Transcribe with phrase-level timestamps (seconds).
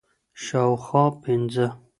[0.43, 1.65] شاوخوا پنځه